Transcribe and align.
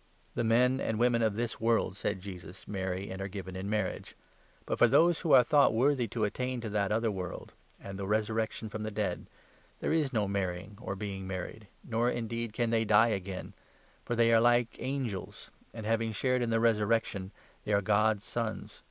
""The 0.34 0.42
men 0.42 0.80
and 0.80 0.98
women 0.98 1.22
of 1.22 1.36
this 1.36 1.60
world," 1.60 1.96
said 1.96 2.18
Jesus, 2.20 2.66
"marry 2.66 3.02
34 3.02 3.12
and 3.12 3.22
are 3.22 3.28
given 3.28 3.54
in 3.54 3.70
marriage; 3.70 4.16
but, 4.66 4.76
for 4.76 4.88
those 4.88 5.20
who 5.20 5.30
are 5.34 5.44
thought 5.44 5.66
35 5.68 5.76
worthy 5.78 6.08
to 6.08 6.24
attain 6.24 6.60
to 6.62 6.68
that 6.70 6.90
other 6.90 7.12
world 7.12 7.52
and 7.80 7.96
the 7.96 8.04
resurrection 8.04 8.68
from 8.68 8.82
the 8.82 8.90
dead, 8.90 9.26
there 9.78 9.92
is 9.92 10.12
no 10.12 10.26
marrying 10.26 10.76
or 10.80 10.96
being 10.96 11.28
married, 11.28 11.68
nor 11.84 12.08
36 12.08 12.18
indeed 12.18 12.52
can 12.52 12.70
they 12.70 12.84
die 12.84 13.08
again, 13.10 13.52
for 14.04 14.16
they 14.16 14.32
are 14.32 14.40
like 14.40 14.74
angels 14.80 15.52
and, 15.72 15.86
having 15.86 16.10
shared 16.10 16.42
in 16.42 16.50
the 16.50 16.58
resurrection, 16.58 17.30
they 17.62 17.72
are 17.72 17.80
God's 17.80 18.24
Sons. 18.24 18.82